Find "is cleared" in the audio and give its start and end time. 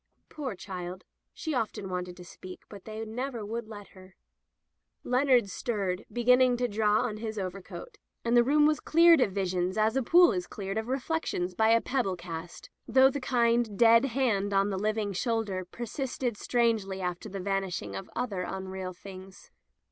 10.31-10.79